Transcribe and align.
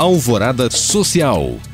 Alvorada 0.00 0.70
Social. 0.70 1.69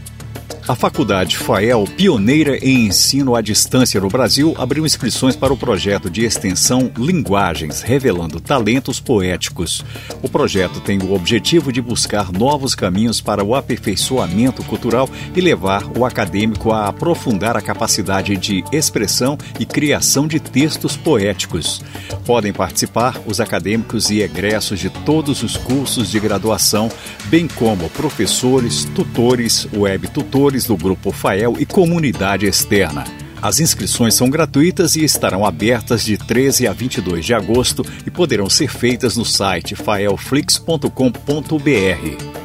A 0.68 0.74
Faculdade 0.74 1.36
FAEL, 1.36 1.84
pioneira 1.96 2.58
em 2.58 2.86
ensino 2.86 3.36
à 3.36 3.40
distância 3.40 4.00
no 4.00 4.08
Brasil, 4.08 4.52
abriu 4.58 4.84
inscrições 4.84 5.36
para 5.36 5.52
o 5.52 5.56
projeto 5.56 6.10
de 6.10 6.24
extensão 6.24 6.90
Linguagens, 6.98 7.82
revelando 7.82 8.40
talentos 8.40 8.98
poéticos. 8.98 9.84
O 10.24 10.28
projeto 10.28 10.80
tem 10.80 10.98
o 10.98 11.14
objetivo 11.14 11.72
de 11.72 11.80
buscar 11.80 12.32
novos 12.32 12.74
caminhos 12.74 13.20
para 13.20 13.44
o 13.44 13.54
aperfeiçoamento 13.54 14.64
cultural 14.64 15.08
e 15.36 15.40
levar 15.40 15.84
o 15.96 16.04
acadêmico 16.04 16.72
a 16.72 16.88
aprofundar 16.88 17.56
a 17.56 17.62
capacidade 17.62 18.36
de 18.36 18.64
expressão 18.72 19.38
e 19.60 19.64
criação 19.64 20.26
de 20.26 20.40
textos 20.40 20.96
poéticos. 20.96 21.80
Podem 22.24 22.52
participar 22.52 23.20
os 23.24 23.40
acadêmicos 23.40 24.10
e 24.10 24.20
egressos 24.20 24.80
de 24.80 24.90
todos 24.90 25.44
os 25.44 25.56
cursos 25.56 26.10
de 26.10 26.18
graduação, 26.18 26.90
bem 27.26 27.46
como 27.46 27.88
professores, 27.90 28.84
tutores, 28.96 29.68
web 29.72 30.08
tutores 30.08 30.55
do 30.64 30.76
Grupo 30.76 31.12
FAEL 31.12 31.56
e 31.58 31.66
comunidade 31.66 32.46
externa. 32.46 33.04
As 33.40 33.60
inscrições 33.60 34.14
são 34.14 34.30
gratuitas 34.30 34.96
e 34.96 35.04
estarão 35.04 35.44
abertas 35.44 36.04
de 36.04 36.16
13 36.16 36.66
a 36.66 36.72
22 36.72 37.24
de 37.24 37.34
agosto 37.34 37.84
e 38.06 38.10
poderão 38.10 38.48
ser 38.48 38.68
feitas 38.68 39.16
no 39.16 39.24
site 39.24 39.74
faelflix.com.br. 39.74 42.35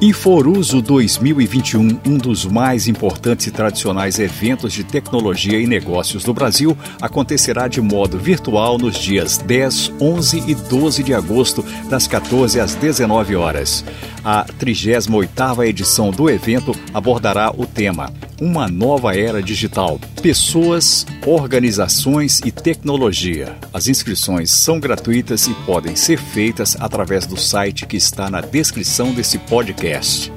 Inforuso 0.00 0.82
2021, 0.82 2.00
um 2.06 2.18
dos 2.18 2.44
mais 2.44 2.86
importantes 2.86 3.46
e 3.46 3.50
tradicionais 3.50 4.18
eventos 4.18 4.74
de 4.74 4.84
tecnologia 4.84 5.58
e 5.58 5.66
negócios 5.66 6.22
do 6.22 6.34
Brasil, 6.34 6.76
acontecerá 7.00 7.66
de 7.66 7.80
modo 7.80 8.18
virtual 8.18 8.76
nos 8.76 8.98
dias 8.98 9.38
10, 9.38 9.94
11 9.98 10.44
e 10.46 10.54
12 10.54 11.02
de 11.02 11.14
agosto, 11.14 11.64
das 11.88 12.06
14 12.06 12.60
às 12.60 12.74
19 12.74 13.36
horas. 13.36 13.82
A 14.22 14.44
38ª 14.44 15.66
edição 15.66 16.10
do 16.10 16.28
evento 16.28 16.72
abordará 16.92 17.50
o 17.56 17.64
tema 17.64 18.12
Uma 18.40 18.68
nova 18.68 19.16
era 19.16 19.42
digital: 19.42 19.98
pessoas, 20.20 21.06
organizações 21.26 22.40
e 22.44 22.50
tecnologia. 22.50 23.56
As 23.72 23.88
inscrições 23.88 24.50
são 24.50 24.78
gratuitas 24.78 25.46
e 25.46 25.54
podem 25.64 25.96
ser 25.96 26.18
feitas 26.18 26.76
através 26.78 27.26
do 27.26 27.36
site 27.38 27.86
que 27.86 27.96
está 27.96 28.28
na 28.28 28.42
descrição 28.42 29.14
desse 29.14 29.38
podcast. 29.38 30.30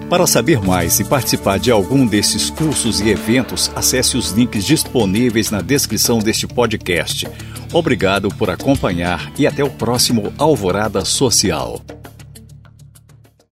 Para 0.08 0.24
saber 0.24 0.60
mais 0.60 1.00
e 1.00 1.04
participar 1.04 1.58
de 1.58 1.72
algum 1.72 2.06
desses 2.06 2.48
cursos 2.48 3.00
e 3.00 3.08
eventos, 3.08 3.72
acesse 3.74 4.16
os 4.16 4.30
links 4.30 4.64
disponíveis 4.64 5.50
na 5.50 5.60
descrição 5.60 6.20
deste 6.20 6.46
podcast. 6.46 7.26
Obrigado 7.72 8.28
por 8.28 8.48
acompanhar 8.48 9.32
e 9.36 9.48
até 9.48 9.64
o 9.64 9.70
próximo 9.70 10.32
Alvorada 10.38 11.04
Social. 11.04 11.82